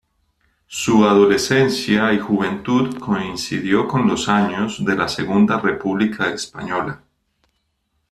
[0.65, 7.03] Su adolescencia y juventud coincidió con los años de la Segunda República Española.